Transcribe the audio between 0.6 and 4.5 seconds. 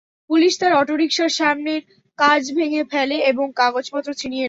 তাঁর অটোরিকশার সামনের কাচ ভেঙে ফেলে এবং কাগজপত্র ছিনিয়ে নেয়।